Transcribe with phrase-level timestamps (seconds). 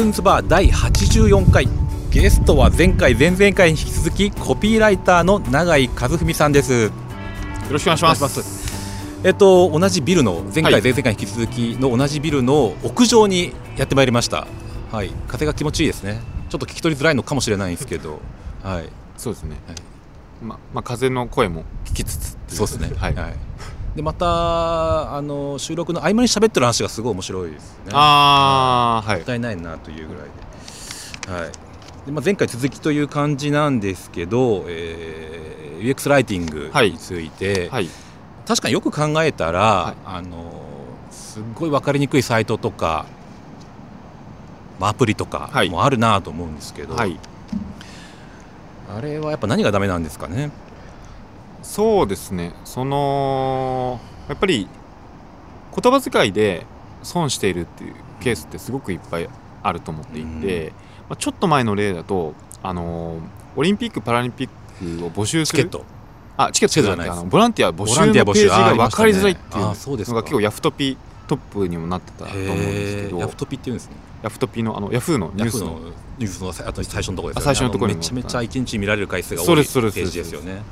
[0.00, 1.68] カズンズバー第84回。
[2.10, 6.84] ゲストは前回前々回に引き続きコピーライターの永井和文さんです。
[6.84, 6.90] よ
[7.70, 9.20] ろしくお願いします。
[9.24, 14.46] えっと同じビルの前回はい前々回に引き続きの同じビルの屋上にやってまいりました。
[14.90, 15.10] はい。
[15.28, 16.22] 風が気持ちいいですね。
[16.48, 18.20] ちょっと聞き取りづらいのかもしれないんですけど。
[18.62, 18.88] はい。
[19.18, 19.76] そうですね、はい。
[20.42, 22.90] ままあ風の声も聞きつつそうですね。
[22.96, 23.14] はい、
[23.94, 27.90] でまたあの収録の合間に喋ってる話がすごい面白いですね。
[27.92, 29.16] ああはい。
[29.18, 30.24] もったいないなというぐらい
[31.26, 31.52] で,、はい。
[32.06, 37.88] でまあ、前回続きという感じなんですけど、えー UX ライティングはいについて、はい。
[38.46, 39.96] 確かによく考えたら、はい。
[40.04, 40.62] あの
[41.10, 43.06] すっごい分かりにくいサイトとか、
[44.78, 45.70] まあ、アプリとかはい。
[45.70, 47.18] もあるなと思うんですけど、はい。
[48.94, 50.50] あれはやっぱ何がダメなんですかね？
[51.62, 52.52] そうですね。
[52.64, 54.68] そのやっぱり
[55.76, 56.66] 言葉遣いで
[57.02, 59.28] 損しているっていうケースってすごくいっぱい
[59.62, 60.72] あると思っていて、
[61.08, 63.18] まあ、ちょっと前の例だとあの
[63.56, 64.48] オリンピック・パラリンピッ
[64.98, 65.84] クを募集するチケット。
[66.36, 73.96] あチケットじゃないあのボランティア募集のページが分かりづらいっていうのが結構ヤフトピトップにもなってたと思うんですけどヤフトピっていうんですね。
[74.22, 75.78] ヤフトピのあのヤフーのニュースの。
[76.18, 77.50] ニュースのあと最初のところですよね。
[77.50, 80.62] あ最初のところにあめちゃめちゃ一日見られる回数が多いペですそうですージですよね。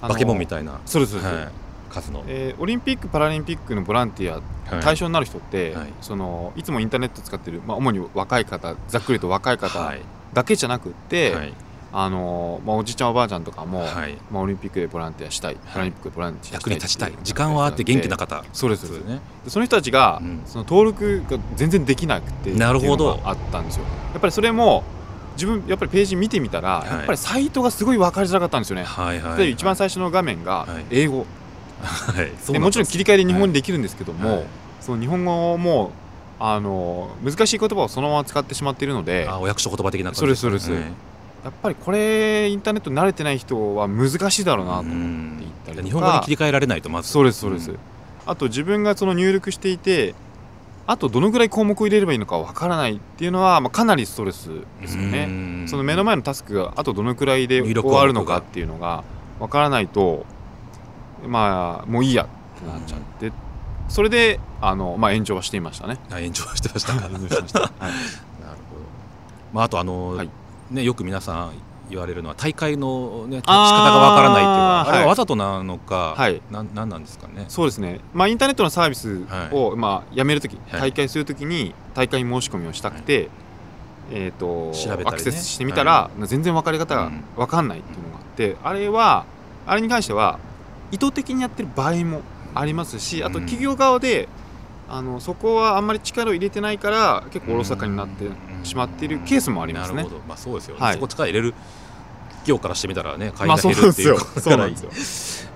[0.00, 1.48] あのバケモンみたいな、そうですそうです、はい、
[1.90, 2.24] 数の。
[2.26, 4.40] えーオリンピック・パラリンピックのボランティア
[4.74, 4.82] はい。
[4.82, 5.92] 対象になる人って、はい。
[6.00, 10.00] そのいつもインターネット使ってる、まあ、主に若い方ざっくりと若い方はい。
[10.34, 11.54] だけじゃなくって、はい。
[11.90, 14.18] あのまあ、おじいちゃんおばあちゃんとかも、はい。
[14.30, 17.12] まあ、オリンピックでボランティアしたい、パラリンピックでボランティアしたい役に立ちたい。
[17.22, 18.44] 時間はあって元気な方。
[18.52, 19.08] そうですそうです。
[19.08, 19.20] ね。
[19.44, 20.42] でその人たちが、うん。
[20.44, 23.18] その登録が全然できなくてなるほど。
[23.24, 23.84] あったんですよ。
[24.12, 24.84] やっぱりそれも
[25.38, 26.88] 自分やっぱりページ見てみたら、はい。
[26.88, 31.26] やっぱりサイトがすごい分かりづらかったんですよね、はいはいで一番最初の画面がはい英語、
[31.80, 32.32] はい。
[32.52, 34.46] でもちろん切り替えで日本語にできるんですけども、はい。
[34.80, 35.92] その日本語も
[36.40, 40.20] あの難しい言葉をそのまま使ってしまっているのであお役所言葉的な感じ。
[40.20, 40.80] そうですそうですはい。
[41.44, 45.88] やっぱりこれインターネットに慣れてない人は難しいだろうなとう思ってったりとか。
[45.88, 47.08] 日本語に切り替えられないとまず。
[47.08, 47.78] そうですそうです、ん。
[48.26, 50.14] あと自分がその入力していて
[50.90, 54.48] あとどのぐらい項目を入れればいいのかわからないっていうのは、まあ、かなりストレス
[54.80, 55.68] ですようねん。
[55.68, 59.04] その目の前のタスクがあとどのくらいで終わるのかっていうのが
[59.38, 60.24] わからないと
[61.26, 63.32] まあもういいやってなっちゃって、
[63.90, 65.98] それであの、まあ、炎上はしていましたね。
[66.10, 67.00] あ 炎上してましたか。
[67.10, 67.70] なるほど。
[69.52, 70.30] まああとあのはい。
[70.70, 71.52] ねよく皆さん
[71.90, 76.40] 言われるのは大会のね仕方がわからないっていうかあれははいわざとなのかはい。
[76.50, 77.44] なんなんなんですかね。
[77.48, 79.22] そうですね、まあ、インターネットのサービス
[79.52, 80.80] を、まあ、やめるとき、はい。
[80.80, 83.28] 大会するときに大会申し込みをしたくて、
[84.10, 85.04] えーとね。
[85.04, 89.26] アクセスしてみたら、全然分かり方が分かんないっていうのがあって、あれは
[89.66, 90.38] あれに関しては
[90.90, 92.22] 意図的にやってる場合も
[92.54, 93.44] ありますしあとうん。
[93.44, 94.28] 企業側で、
[94.90, 98.26] あのそこはあんまり力を入れてないから結構おろそかになって
[98.64, 99.96] しまっているケースもありますね。
[99.96, 100.14] なるほ。
[100.16, 100.22] ど。
[100.26, 100.76] まあそうですよ。
[100.76, 100.94] ね、はい。
[100.94, 101.52] そこ力入れる
[102.28, 105.50] 企業からしてみたらね会まあ員が減るっていうことなんですよ。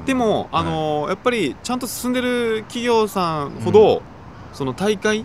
[0.00, 0.04] うん。
[0.06, 4.02] でも、あのやっぱりちゃんと進んでる企業さんほど、
[4.52, 5.24] その大会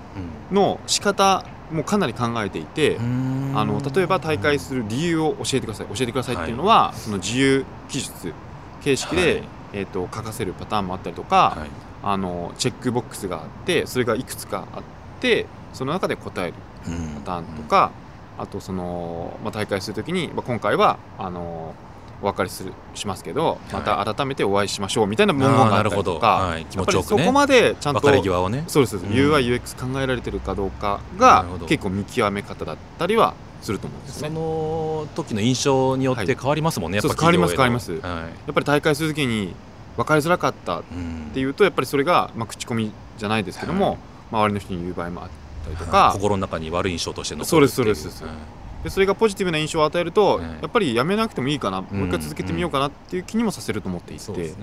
[0.52, 3.54] の仕方もかなり考えていて、うん。
[3.56, 5.88] あの例えば大会する理由を教えてください。
[5.88, 6.54] 教えてくださいってい。
[6.54, 8.34] うのは、その自由記述
[8.82, 9.44] 形式で、はい。
[9.76, 14.84] えー、と書かせるパターンもあったりとか、はいあのチェックボックスがあってそれがいくつかあっ
[15.22, 16.54] てその中で答える
[16.88, 17.92] うんパターンとか、
[18.38, 21.74] あとその、まあ、大会するときに、まあ、今回はあの
[22.22, 26.66] お別れするしますけどまた改めてお会いしましょうみたいな文言があったりとか、はい。
[26.66, 27.10] 気持ちよくね。
[27.10, 28.64] ぱりそこまでちゃんと別れ際をね。
[28.68, 29.04] そうです、うん。
[29.04, 34.32] UIUX 考えられてるかどうかなが結構見極め方だったりはすると思うんですそね。
[34.34, 38.02] の時の印象によって変わりますもんね、はいすすはい。
[38.02, 39.54] やっぱり大会するときに
[39.98, 43.98] 分かりづらかったっうんていうとやっぱりそれが、まあ、口コミじゃないですけども、はい。
[44.32, 45.30] 周りの人に言う場合もあっ
[45.66, 45.92] たりとはい。
[45.92, 48.84] か、心の中に悪い印象として残るそうですっていそうです。
[48.84, 50.44] でそれがポジティブな印象を与えると、はい。
[50.44, 54.54] やっぱりやめなくてもいいかな、もう一うん回続けてみようかなっていう気にもさせると思っていて、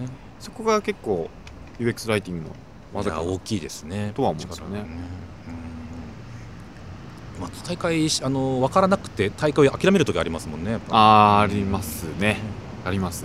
[0.41, 1.31] そこが結構
[1.79, 2.51] UX ライティングの
[2.93, 3.23] 技かな。
[3.23, 4.47] いや大きいですねとは思うん。
[4.49, 4.85] ですよね
[7.41, 12.37] まあ、大会あの分からなくて大会を諦める時ありますもんねあーありますね。
[12.85, 13.25] あります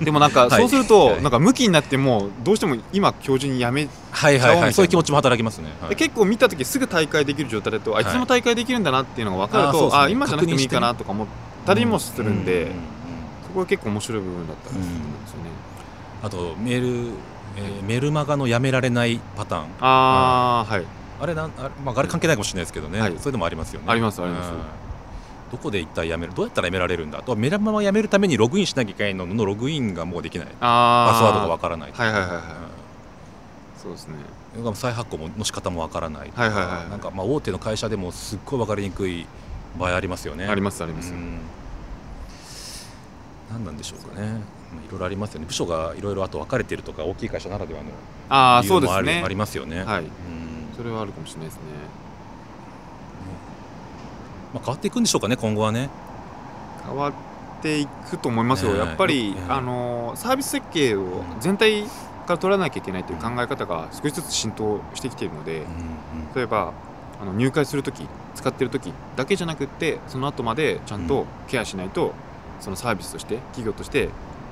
[0.04, 0.50] でもなんかはい。
[0.60, 1.22] そうすると、はい。
[1.22, 4.86] なんか向きになってもどうしても今今日中にやめ、はいはいはちゃおうみたいそうい。
[4.86, 11.26] う気持ちも働きますね、結構見た時すぐ大会できる状態だとあいつでも大会できるんだなっていうのが分かると、あ今じゃなくてもいいかなとか思っ
[11.64, 12.72] たりもするんで、ううう
[13.46, 15.00] そこが結構面白い部分だったんですよね、
[16.22, 17.10] あとメール、
[17.56, 19.62] えーメルマガのやめられないパターン。
[19.80, 20.84] ああはい。
[21.18, 23.14] あれなんあれ,、まあ、あれ関係ないかもしれないですけどね、はい。
[23.18, 23.86] それでもありますよね。
[23.88, 24.50] ありますあります。
[24.50, 24.85] うん
[25.50, 27.18] どこで一体やめるどうやったらやめられるんだ？
[27.18, 30.48] あとはメルマガをやめるためにログインしなきゃいけないののログインがもうできない。
[30.60, 32.42] パあスワードがわわからないはいはいはいはいうん。
[33.80, 34.14] そうですね。
[34.74, 39.26] 再発行もの仕方もわからないはいはいはいなんかまあ大手の会社でもすっごい分かりにくい
[39.78, 40.46] 場合ありますよね。
[40.46, 41.38] ありますあります、うん。
[43.50, 45.46] 何なんでしょうかね、まあ、いろいろありますよね。
[45.46, 47.90] 部署がいろいろあと分かれてるとか大きい会社ならではの
[48.30, 49.84] ああ理由もあるそうですねありますよね。
[49.84, 50.02] はい。
[50.02, 50.10] うん。
[50.76, 51.62] それはあるかもしれないですね
[54.56, 55.90] まあ、変わっていくんでしょうかね今後はね。
[56.86, 57.12] 変わっ
[57.60, 58.86] ていくと思いますよ、ねえ。
[58.86, 59.52] やっぱり、ねえ。
[59.52, 65.66] あのサービス設計を全体から取らなきゃいけないという考え方が少しずつ浸透してきているので、うんうん。
[66.34, 66.72] 例えば
[67.20, 72.14] あの入会するとき使ってるときだけじゃなくってその後までちゃんとケアしないと、
[72.60, 74.08] そのサービスとして企業として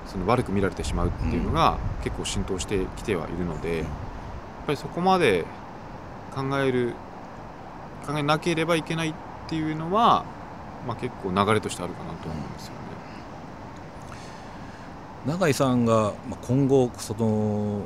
[0.07, 3.87] その悪く見られてしまうっていうのが結構浸透してきてはいるので、やっ
[4.67, 5.47] ぱりそこまで
[6.35, 6.93] 考える
[8.07, 9.15] 考えなければいけない
[9.47, 10.25] っていうのは、
[10.87, 12.79] まあ、結構流れとしてあるかなと思うんですよね。
[15.27, 17.83] 永井さんがまあ今後その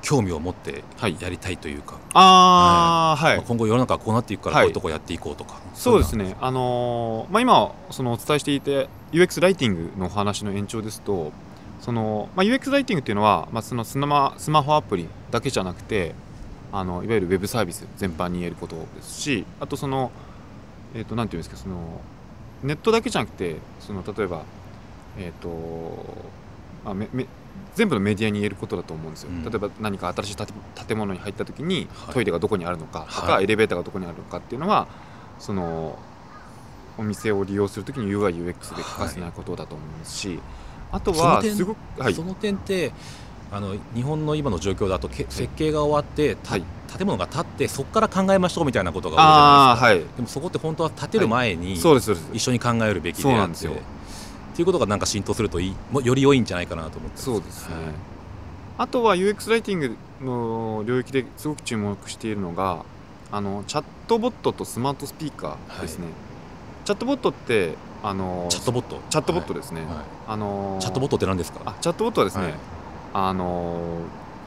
[0.00, 1.16] 興味を持ってはい。
[1.20, 3.36] やりたいというか、あーはい。
[3.36, 4.64] まあ、今後世の中はこうなっていくからはい。
[4.64, 11.32] こういうとこやっていこうとか、そうですね、あのーまあ、今そのお伝えしていて UX ライティングのお話の延長ですと
[11.80, 16.14] その、まあ、UX ライティングっていうのは、まあ、そのスマスマホアプリだけじゃなくて
[16.72, 20.10] あのいわゆるウェブサービス全般に言えることですしあとその、
[20.94, 22.00] えー、となんていうんですかその
[22.62, 24.42] ネットだけじゃなくてその例えば、
[25.18, 25.48] えーと
[26.84, 27.26] まあ、めめ
[27.74, 29.44] 全部のメディアに言えることだと思うんですよ、うん。
[29.44, 30.46] 例えば何か新しい建
[30.86, 32.14] 建物に入った時にはい。
[32.14, 33.44] トイレがどこにあるのかとか、はい。
[33.44, 34.88] エレベーターがどこにあるのかっていうのは
[35.38, 35.98] その
[36.96, 40.40] お店を利用するときに UIUX で欠かせないことだと思いますし、
[40.90, 42.14] あとその点はすごく、はい。
[42.14, 42.92] そ、の点って
[43.50, 46.64] あの日本の今の状況だとけ設計が終わって、たはい。
[46.96, 50.16] 建物が建ってそこから考えましょうみたいなことが多いじああゃないですか、はい。
[50.16, 53.72] でもそこって本当は建てる前に、一緒に考えるべきであってそうなんですよ。
[53.72, 53.74] っ
[54.56, 57.84] ていうことがなんか浸透するといいもより良いんじゃないかなと思ってそうですね、はい。
[58.78, 62.84] あとは UX ライティングの領域ですごく注目しているのが
[63.30, 66.06] あのチャットボットとスマートスピーカーですね、
[66.86, 68.98] チャットボットってあのチャットボット。
[69.10, 69.82] チャットボットですね、
[70.26, 71.60] あのチャットボットって何ですか？
[71.66, 72.54] あチャットボットはですね、はい
[73.14, 74.00] あの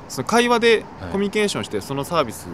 [0.10, 1.12] その会話ではい。
[1.12, 2.48] コミュニケーションして、そのサービス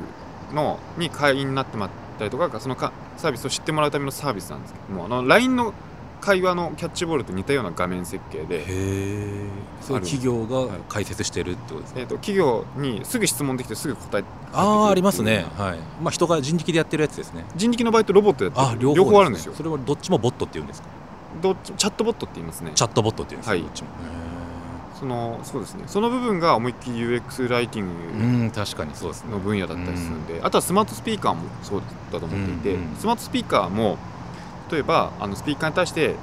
[0.53, 5.73] のに会員になってもらったりとかそのかサービスを知ってもらうためのサービスなんですけどもあの LINE の
[6.19, 8.65] 会話のキャッチボールと似たような画面設計で、
[9.81, 15.45] そう企業が解説してるってことですか、えー、と企業にすぐ質問できてすぐ答えああありますね。
[15.57, 15.77] はい。
[16.01, 17.45] まあ人が人力でやってるやつですね。
[17.55, 18.95] 人力の場合とロボットでやあってる。
[18.95, 19.53] 両方あるんですよ。
[19.53, 20.87] それはどっちもボットって言うんですか？
[21.41, 22.71] どっちチャットボットって言いますね。
[22.73, 23.61] チャットボットって言うんですか、はい。
[23.61, 23.89] どっちも
[24.99, 25.83] そのそうですね。
[25.85, 29.31] その部分が思いっきり UX ライティンへグ確かにそうですね。
[29.31, 32.95] の分野だったりするんで、あとはスマートスピーカーもそうだと思っていて、うんうん。
[32.95, 33.97] スマートスピーカーも
[34.71, 36.15] 例えばあのスピーカーに対して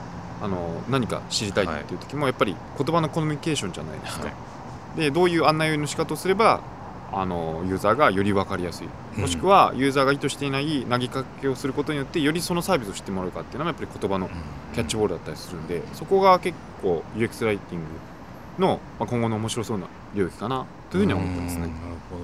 [0.42, 4.32] あの何か知りたいっていう時もやっぱり言葉のコミュニケーションじゃないですか、は
[4.96, 5.00] い。
[5.00, 6.60] でどういう案内の仕方をすれば
[7.12, 8.88] あのユーザーがより分かりやすい。
[9.14, 9.22] うん。
[9.22, 14.28] もしくはユーザーが意図していない投げかけをすることによってよりそのサービスを知ってもらうかっていうのはやっぱり言葉の
[14.74, 17.86] キャッチボールだったりするんで、そこが結構 UX ライティング
[18.58, 21.64] の、まあ、今後の面白そうな領域かなというふうには思ってますね。
[21.64, 21.74] うんなる
[22.10, 22.22] ほど。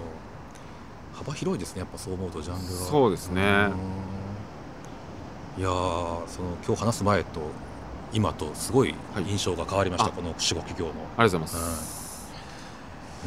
[1.15, 3.43] 幅広いですねやっぱそう思うとジャンルがそうですね。
[3.43, 3.45] う
[5.59, 5.61] ん。
[5.61, 7.41] いやーその今日話す前と
[8.13, 10.13] 今とすごいはい印象が変わりました、あ。
[10.13, 12.33] この四国企業の、ありがとうございます、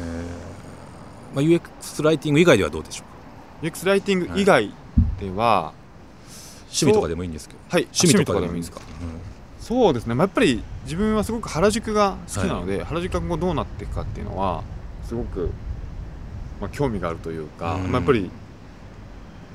[0.00, 0.06] えー
[1.36, 3.04] まあ、UX ライティング以外ではどうでしょ
[3.62, 4.72] う UX ライティング以外
[5.20, 5.72] では、
[6.66, 7.60] 趣味とかでもいいんですけど。
[7.70, 8.80] はい、趣味とかでもいいんですか？
[8.80, 8.86] か、
[9.64, 14.62] そうですね、まあ、やっぱり自分はすごく原宿が好きなので、原宿が今後どうなっていくかっていうのは
[15.04, 15.48] すごく、
[16.60, 17.84] まあ、興味があるというか、うん。
[17.84, 18.30] まあ、やっぱり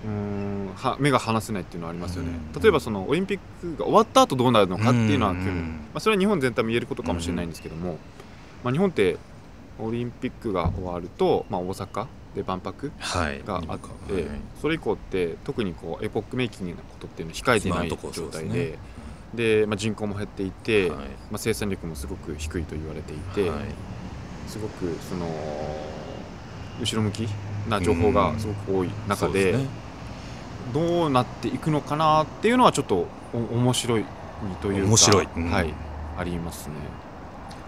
[0.06, 2.60] うーんは目が離せないっていうのはありますよね、うん。
[2.60, 5.56] 例えばそのオリンピックが終わった後どうなるのかっていうのは興味、うん
[5.94, 8.00] まあ、それは日本全体も言えることかもしれないんですけども、
[8.63, 9.18] まあ、日本って
[9.78, 13.62] オリンピックが終わると、まあ、大阪で万博はいがあっ
[14.08, 14.24] て、はい。
[14.60, 18.80] それ以降って特にこうエポックメイキングなことっていうのは控えていない状態で
[19.33, 21.00] で、まあ、人口も減っていて、はい。
[21.00, 23.59] まあ、生産力もすごく低いと言われていて、はい。
[24.48, 25.27] すごくその
[26.81, 27.27] 後ろ向き
[27.69, 29.69] な情報がすごく多い中で,、そうすね。
[30.74, 34.05] どうなっていくのかなっていうのはちょっとお面白い
[34.62, 35.27] というか面白い。
[35.36, 35.51] うん。
[35.51, 35.74] はい、
[36.17, 36.75] ありますね。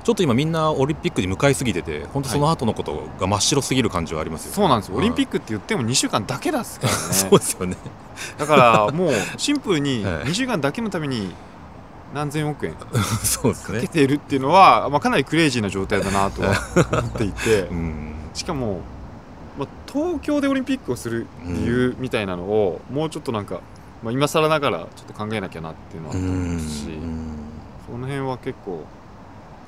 [0.03, 4.89] ちょっと今みんなオリンピックに向かいすぎてて本当その後のことが真っ白すぎる感じはありますよね、そうなんです。
[4.89, 7.00] よ、オリンピック、クって言っても2週間だけですからね。
[7.13, 7.77] そうですよね。
[8.38, 10.24] だからもう シンプルにはい。
[10.25, 11.36] 2週間だけのために
[12.13, 12.75] 何千億円
[13.24, 13.75] そうですね。
[13.80, 16.50] かけているっていうのは、まあ、かなりクレイジーな状態だなとは
[16.91, 17.62] 思っていて。
[17.72, 18.13] うん。
[18.34, 18.82] しかも、
[19.58, 23.60] まあ、東京でオリンピックをする理由みたいなのをもうちょっとなんか、
[24.03, 27.27] まあ、今更ながらちょっと考えなきゃなっていうのはあると思いますしうん
[27.86, 28.86] その辺は結構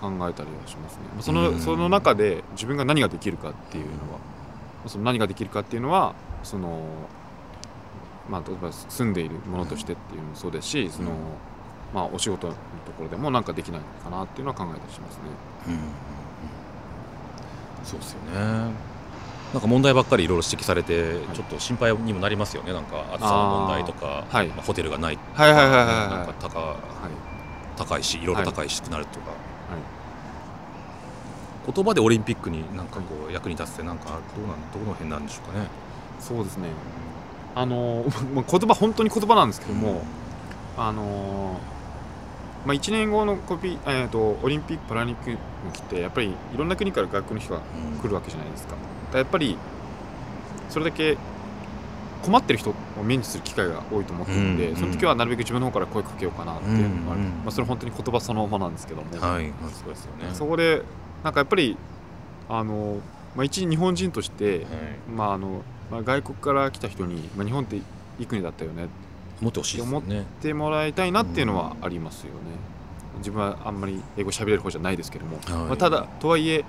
[0.01, 1.53] 考えたりはしますね、まあ、そうん。
[1.53, 4.19] のその中で自分が何ができるかっていうのは
[4.87, 6.79] その何ができるかっていうのはその
[8.29, 11.09] まあ例えば住んでいるものとしてっていうのもそうですしその、
[11.93, 12.59] まあ、お仕事のと
[12.97, 15.21] ころでも何かできないのかなっていうのは考えたりしますね。
[15.67, 15.79] うん
[17.83, 18.71] そうですよね。
[19.53, 22.73] なんか問題ばっかりいろいろ指摘されて、ちょっと心配にもなりますよね。
[22.73, 24.47] なんか暑さの問題とか、はい。
[24.47, 25.97] まあ、ホテルがないとか、はいはいはいはいはい。
[26.09, 26.77] なんか高はい。
[27.77, 28.37] 高いしいろい。
[28.37, 29.37] ろ高いしってなるとか、はい。
[31.73, 34.11] 言葉でオリンピックになんかこう役に立つってなんかど
[34.43, 35.67] うなんどの辺なんでしょうかね。
[36.19, 36.69] そうですね。
[37.53, 40.01] あの まあ言葉本当に言葉なんですけども、
[40.77, 41.59] あの
[42.65, 45.31] まあ、1年後のコピ、えー、とオリンピック・パラリンピック
[45.65, 47.99] の時ってやっぱりいろんな国から外国の人がうん。
[47.99, 48.71] 来るわけじゃないですか。
[48.71, 49.57] だからやっぱり
[50.69, 51.17] それだけ
[52.23, 54.75] 困ってる人を目にする機会が多いと思ってるので、うん。
[54.77, 57.27] その時はなるべく自分の方から声かけようかなっていうのがある、うん。
[57.27, 60.29] まあ、それ本当に言葉そのままなんですけども、はい、まあ、そうですよね。
[60.33, 60.83] そこで
[61.23, 61.77] なんかやっぱり
[62.47, 62.99] あの、
[63.35, 64.65] まあ、一日本人として、はい、
[65.13, 67.81] まああのまあ、外国から来た人に、まあ、日本ってい
[68.19, 68.85] い国だったよね。
[68.85, 68.87] っ
[69.43, 70.25] 思ってほしいですよね。
[70.41, 72.39] てもらいたいなっていうのはありますよね。
[73.17, 75.67] 自分はあんまり英語喋れる方じゃないですけども、はい。
[75.67, 76.63] まあ、ただとはいえ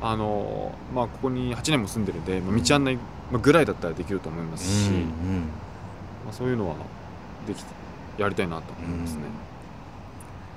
[0.00, 2.98] あの、まあ、ここに8年も住んでるんで、まあ、道案内
[3.32, 5.02] ぐらいだったらできると思いますし、うんうん。
[6.24, 6.76] まあ、そういうのは
[7.46, 7.64] でき
[8.18, 9.22] やりたいなと思いますね。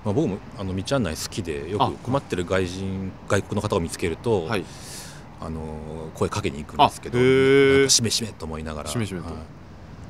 [0.05, 4.63] まあ、僕もあの道案内好きでよあく困ってる外人外国の方を見つけると、はい、
[5.41, 5.61] あの
[6.13, 8.89] 声かけに行くんですけどしめしめと思いながら。
[8.89, 9.27] しめしめと。
[9.27, 9.56] はい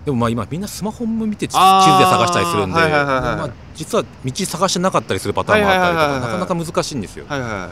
[0.08, 3.24] でもまあ今みんなスマホも見て地地図で探したりするんで、はいはいはいはい。
[3.36, 6.22] まあ、実は道探してなかったりするパターンもあったりとはいはいはいはい。
[6.22, 7.70] かなかなか難しいんですよ、はいはいはい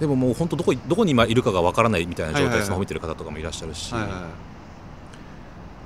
[0.00, 4.28] でももう本当どこどこに今いるかがわからないみたいな状態でスマホ見てる方とかもいらっしゃるし、はいはいま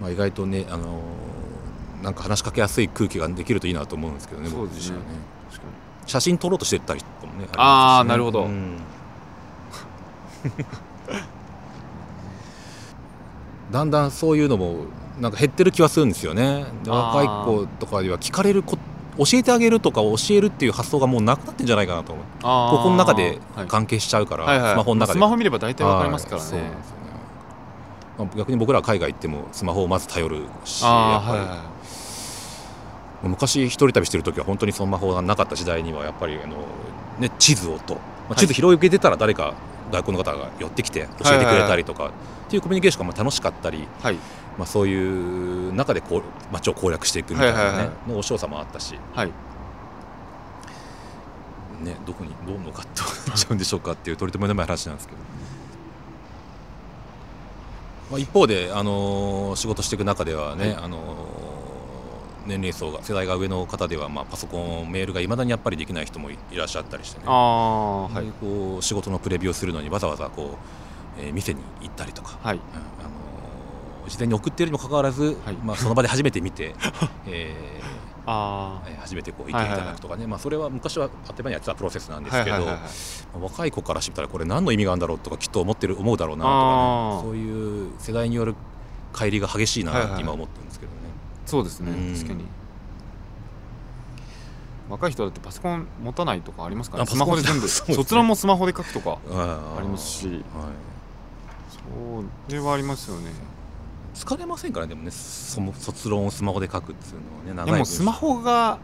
[0.08, 1.00] あ、意外とね、あのー
[2.02, 4.96] なんか話しかけやすい空気ができるといいなと思うんですけどねそうですね。
[4.96, 5.10] 僕自身はね
[6.06, 7.46] 写真撮ろうとしてたりとかもね。
[7.56, 8.44] あねなるほど。
[8.44, 8.78] うん。
[13.70, 14.86] だんだんそういうのも
[15.20, 16.64] なんか減ってる気はするんですよね。
[16.86, 18.78] 若い子とかには聞かれるこ
[19.18, 22.24] 教えてあげるとか教えるっていう発想がもうなくなってんじゃないかなと思う。
[22.78, 24.72] ここの中ではい関係しちゃうから、はいはい。
[24.72, 25.18] スマホの中で。
[25.18, 26.50] スマホ見れば大体わかりますからね。
[26.52, 26.70] ね。
[28.18, 31.54] まあ、逆に僕らは海外行ってもスマホをまず頼るしやっぱり、はいは
[33.24, 33.28] い。
[33.28, 36.56] 昔一人旅してる時は本当にスマホがなかった時代にはやっぱりあの、
[37.18, 38.36] ね、地図をと、まあ、はい。
[38.36, 39.54] 地図広げてたら誰か
[39.90, 42.12] 外国の方が寄ってきて教えてくれたりとか
[42.46, 44.16] っていうコミュニケーションがまあ楽しかったり、はい。
[44.58, 48.08] まあ、そういう中でこう街を攻略していくみたいな、ねはいはいはい。
[48.08, 49.28] の面白さもあったし、はい。
[51.82, 55.18] ね、どこにどうのかってなっちゃうんでしょうかっていう取り留めのない話なんですけど。
[58.10, 60.84] まあ、一方で、あのー仕事していく中ではね、はい。
[60.84, 61.49] あのー
[62.46, 67.24] 年齢層が世代が上の方では、まあ、パソコンメールがいまだにやっぱりできない人もいいらっしゃったりしてね。
[67.26, 68.26] ああはい。
[68.26, 70.56] でこう仕事のプレビューをするのにわざわざこ
[71.18, 72.56] う、えー店に行ったりとか、はい。
[72.56, 72.64] うんあ
[73.04, 75.54] のー事前に送っているにもかかわらず、はい。
[75.62, 76.74] まあ、その場で初めて見て、
[77.28, 77.54] え
[78.26, 78.90] あー。
[78.90, 82.90] えー初めてこう意見いただくとかね、まあ、それは昔は当たり前にやってたプロセスなんですけど、あはいはいはいはい。
[83.34, 87.22] まあ若い子からしたらこれ何の意味があるんだろうとかきっと思ってる思うだろうなとかね。
[87.22, 88.54] そういう世代による
[89.12, 90.14] 乖離が激しいなはいはいはい。
[90.14, 90.98] って今思ってるんですけどね、
[91.50, 92.14] そうですねうん。
[92.14, 92.44] 確かに。
[94.88, 97.62] 若い人だってパソコン持たないとかありますからあねスマホで全部。
[97.62, 98.04] パソコンそうですね。
[98.04, 100.28] 卒論もスマホで書くとかあありますし。
[100.28, 100.38] はい、
[102.48, 103.32] それはありますよね。
[104.14, 108.78] 疲れませんからねでもねその卒論をスマホで書くっていうのはね長いでもスマホが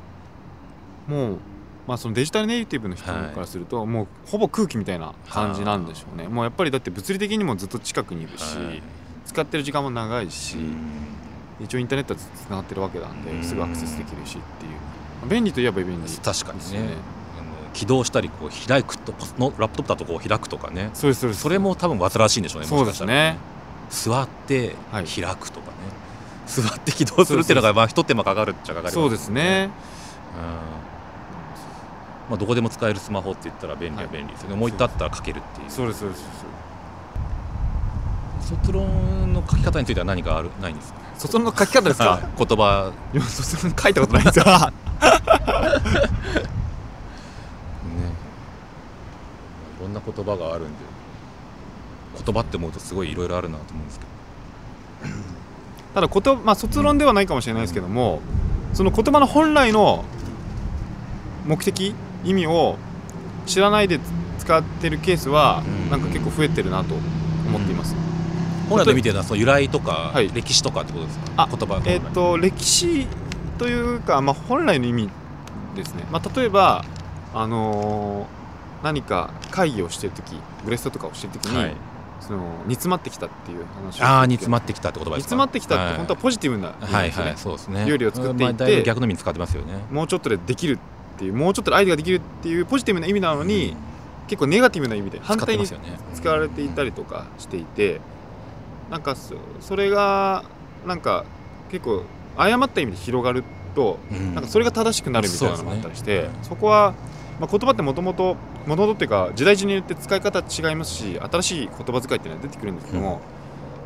[1.08, 1.38] もう
[1.86, 6.26] まあそのデジタルネイティブの人からするともうほぼ空気みたいな感じなんでしょうね。
[6.28, 8.82] もうやっぱりだって物理的にもずっと近くにいるしはい。
[9.24, 10.72] 使ってる時間も長いしうん
[11.60, 13.40] 一応インターネットはつながってるわけなんうん。
[13.40, 15.28] ですぐアクセスできるしっていう。
[15.30, 16.94] 便利といえば便利です確かにね。
[17.72, 20.90] 起動したりこう開くとのラップトップだとこう開くとかね。
[20.94, 23.38] そうですそれも多分煩わしいんでしょうねそうもしかしたらね。
[23.90, 25.04] 座ってはい。
[25.06, 25.72] 開くとかね、
[26.46, 29.70] 座って起動するっていうのがまあ一手間かかるっちゃかかりますそうですね。
[30.36, 30.76] うん。
[32.30, 35.70] まあ、どこでも使えるスマホって言ったら便利は便利ですよね、はいもう一度あったら書けるっていう。
[35.70, 36.22] そうですそうです。
[38.48, 41.00] 卒論の書き方については何かあるないんですか？
[41.18, 42.10] 卒論の書き方ですか？
[42.10, 42.22] はい。
[42.36, 42.92] 言葉。
[43.12, 44.44] いや卒論書いたことないんですよ。
[44.46, 44.52] ね。
[49.78, 50.74] いろんな言葉があるんで。
[52.24, 54.10] 言葉って思うとすごいいろいろあるなと思うんですけど。
[55.94, 58.20] ただ言葉、まあ、卒論ではないかもしれないですけども、
[58.74, 60.04] その言葉の本来の
[61.46, 61.94] 目的
[62.24, 62.76] 意味を
[63.46, 64.00] 知らないで
[64.38, 65.90] 使ってるケースは、うん。
[65.90, 66.94] なんか結構増えてるなと
[67.46, 67.94] 思っています、
[68.68, 70.30] 本来で見てるのはその由来とかはい。
[70.32, 73.06] 歴史とかってことですか、あ言葉えっ、と歴史
[73.58, 75.10] というか、まあ、本来の意味
[75.74, 76.84] ですね、まあ、例えば
[77.34, 78.36] あのー
[78.82, 81.76] 何か会議をしてる時ブレストとかをしてる時に、はい。
[82.20, 87.84] その煮詰まってきたっていう話をああ煮詰まってきたって言葉煮詰まってきたって本当はポジティブなはいはいそうですね。
[87.86, 89.74] 料理を作っていって逆の意味に使ってますよね。
[89.90, 90.78] もうちょっとでできる
[91.16, 93.76] っていうもうちょっとでアイデアができるっていうポジティブな意味なのに、
[94.28, 98.00] 結構ネガティブな意味で反対に使われていたりとかしていて
[98.90, 100.44] なんかそそれが
[100.86, 101.24] なんか
[101.70, 102.02] 結構
[102.36, 106.30] 誤った意味で広がるとうんなんかそれが正しくなるみたいなのもあったりしてね。
[106.42, 106.94] そこは、
[107.40, 113.20] まあ、言葉ってもともともともとっていうか時代時によって使い方違いますし新しい言葉遣いっていうのは出てくるんですけども、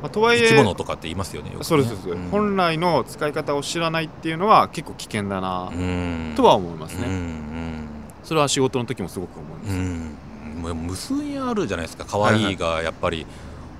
[0.03, 1.57] まあ、とはいえ生き物とかって言いますよねね。
[1.63, 2.31] そうですそうです、ん。
[2.31, 6.33] 本来の使い方を知らないっていうのは結構危険だなうん。
[6.37, 7.89] とは思いますね、うんうん。
[8.23, 10.17] それは仕事の時もすごく思います、うん。
[10.63, 12.05] もう無数にあるじゃないですか。
[12.09, 13.27] 可愛いがやっぱり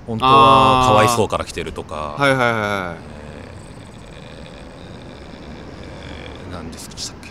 [0.07, 2.97] 本当はかわいそうから来てるとか、はいはいはいはい。
[6.47, 7.29] えー何ですでしたっけ？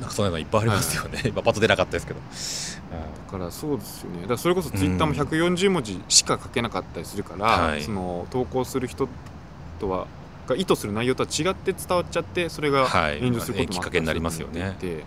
[0.00, 4.22] なんかそういうのいっぱいありますよね、今パッと出なかったですけど、だからそうですよね。
[4.22, 7.82] だからそれこそツイッターも140文字しか書けなかったりするから、はい。
[7.82, 9.08] その投稿する人
[9.78, 10.06] とは
[10.48, 13.20] が意図する内容とは違って伝わっちゃってそれがはい。
[13.20, 14.76] 炎上することもあったりきっかけになりますよね。
[14.78, 15.04] するので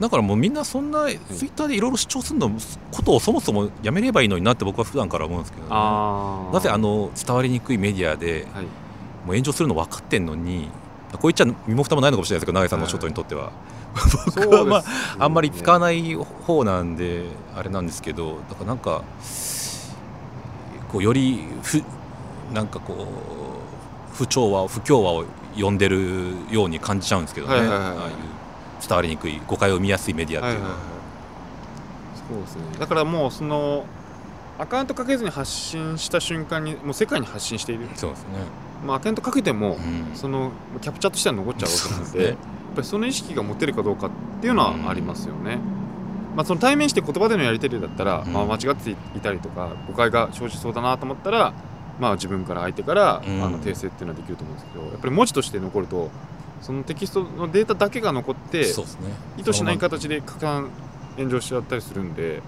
[0.00, 1.16] だからもうみんなそんなツイ
[1.48, 2.50] ッターでいろいろ主張するの
[2.90, 8.64] ことをそもそもやめればいいのになって僕は普段から思うんですけどね、なぜあの伝わりにくいメディアではい。
[9.24, 10.68] もう炎上するの分かってんのに
[11.12, 13.52] こう言っちゃ身も蓋もないのかもしれないですけど永井さんのショットにとっては、
[14.36, 14.84] 僕はまあ
[15.18, 17.24] あんまり使わないない方なんで
[17.56, 19.02] あれなんですけどだからなんか
[20.88, 21.82] こうよりふ
[22.52, 23.06] なんかこ
[24.12, 25.24] う不調和不協和を
[25.56, 27.96] 呼んでるように感じちゃうんですけどね、はいはいはいはい。
[27.96, 28.14] ああいう
[28.80, 30.76] 伝わりにくい誤解を生みやすいメディアっていうのは、
[32.28, 32.62] そうですね。
[32.78, 33.86] だからもうその
[34.58, 38.28] アカウントかけずに発信した瞬間にもう世界に発信している、そうですね、
[38.86, 40.14] まあ、アカウントかけても、うん。
[40.14, 42.24] そのキャプチャーとしては残っちゃうわけなので ね。
[42.26, 42.36] やっ
[42.76, 44.10] ぱりその意識が持てるかどうかっ
[44.40, 45.58] ていうのはありますよね。
[46.36, 48.32] まあ、その対面して言葉でのやり取りだったら、うん。
[48.32, 51.52] まあ、間違っていたりとか誤解が生じそうだなと思ったら、
[52.00, 53.42] まあ、自分から相手から、うん。
[53.42, 56.10] あの訂正っていうのはできると思うんですけどやっぱり文字として残ると
[56.64, 58.66] そのテキストのデータだけが残ってね。
[59.36, 60.70] 意図しない形で拡散
[61.18, 62.40] 炎上しちゃったりするんで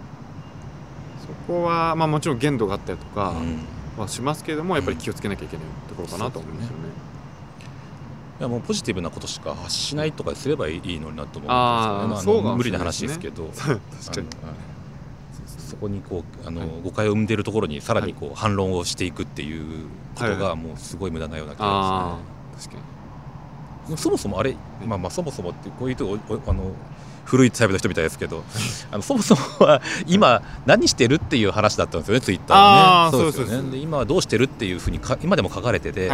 [1.20, 4.00] そこは、まあ、もちろん限度があったりとかうん。
[4.00, 6.76] はしますけれどもやっぱり気をつけなきゃいけないところかなと思いますよね。
[8.40, 12.40] いやもうポジティブなことしか発しないとかすればいいのになと思うんですよね。
[12.40, 13.50] あーまあ無理な話ですけど。
[15.66, 16.70] そこにこうあの、はい。
[16.84, 20.32] 誤解を生んでいるところにさらにこう、反論をしていくっていうことはい。
[20.34, 22.18] はがもうすごい無駄なような気があ
[22.60, 22.80] しあ確かに。
[22.80, 22.95] ますね。
[23.96, 26.72] そもそもあれ、まあまあそもそもってこういうとあの
[27.24, 28.44] 古いタイプの人みたいですけど、
[28.90, 33.10] あのそもそもは今何してるっていう話だったんですよねツイッター。
[33.10, 33.70] ですよそうそうそうね。
[33.72, 36.10] で今はどうしてるっていうふうにか今でも書かれてて、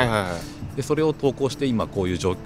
[0.76, 2.36] でそれを投稿して今こういう状況。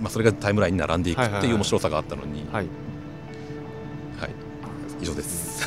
[0.00, 2.66] まあ、それがタイムラインに並んでいくっていう面白さがあったのに、はい。
[4.16, 4.30] はい、
[5.00, 5.58] 以上です。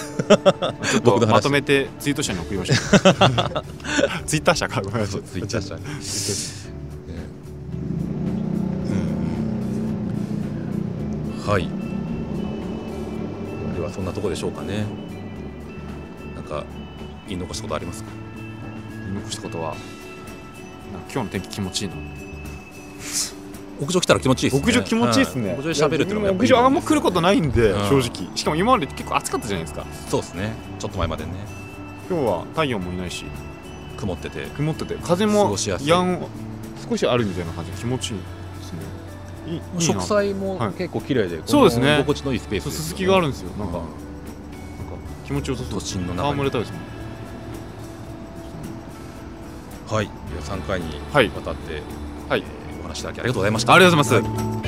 [1.04, 3.64] 僕まとめてツイート社に送りました
[4.26, 4.82] ツイッター社か。
[4.82, 5.22] ごめんなさい。
[5.24, 5.76] ツイッター社
[11.52, 11.68] はい。
[13.76, 14.86] ではそんなとこでしょうかね。
[16.34, 16.64] なんか
[17.28, 18.10] 言い残したことありますか？
[19.04, 19.76] 言い残したことは
[20.94, 21.96] なんか今日の天気気持ちいいな
[23.82, 24.66] 屋上来たら気持ちいいですね。
[24.66, 25.50] 屋上気持ちいいですね。
[25.50, 27.80] は屋上で喋るっていうのがやっぱ屋上あんま来ることないんで、うん。
[27.90, 28.38] 正直。
[28.38, 29.86] しかも今まで結構暑かったじゃないですか。
[30.08, 30.54] そうですね。
[30.80, 31.32] ちょっと前までね。
[32.10, 33.26] 今日は太陽もいないし。
[33.98, 34.46] 曇ってて。
[34.46, 34.96] 曇ってて。
[35.04, 35.88] 風過もごしやすい。
[35.90, 36.26] やん
[36.90, 38.20] 少しあるみたいな感じで気持ちいい
[39.80, 40.74] 植栽もはい。
[40.74, 41.98] 結構綺麗で、そうですね。
[42.00, 43.84] 心地のいいスペースすすすきがあるんですよなんか、うん。
[43.84, 43.92] なんか
[45.26, 45.80] 気持ちよさそう。
[45.80, 46.30] 都心の中に。
[46.34, 46.62] 戯れたい。
[46.62, 46.82] ですもん
[49.96, 50.10] はい、
[50.42, 51.28] 3回にはい。
[51.30, 51.82] わたって、
[52.30, 52.42] はい。
[52.42, 53.74] えーお話いただきありがとうございました。
[53.74, 54.61] ありがとうございます